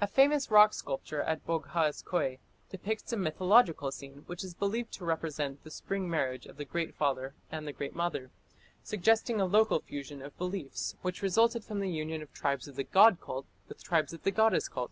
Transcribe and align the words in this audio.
A 0.00 0.08
famous 0.08 0.50
rock 0.50 0.74
sculpture 0.74 1.22
at 1.22 1.46
Boghaz 1.46 2.02
Köi 2.02 2.40
depicts 2.70 3.12
a 3.12 3.16
mythological 3.16 3.92
scene 3.92 4.24
which 4.26 4.42
is 4.42 4.52
believed 4.52 4.92
to 4.94 5.04
represent 5.04 5.62
the 5.62 5.70
Spring 5.70 6.10
marriage 6.10 6.44
of 6.46 6.56
the 6.56 6.64
Great 6.64 6.92
Father 6.92 7.34
and 7.52 7.68
the 7.68 7.72
Great 7.72 7.94
Mother, 7.94 8.32
suggesting 8.82 9.40
a 9.40 9.46
local 9.46 9.78
fusion 9.80 10.22
of 10.22 10.36
beliefs 10.38 10.96
which 11.02 11.22
resulted 11.22 11.62
from 11.62 11.78
the 11.78 11.88
union 11.88 12.20
of 12.20 12.32
tribes 12.32 12.66
of 12.66 12.74
the 12.74 12.82
god 12.82 13.20
cult 13.20 13.46
with 13.68 13.80
tribes 13.80 14.12
of 14.12 14.24
the 14.24 14.32
goddess 14.32 14.66
cult. 14.66 14.88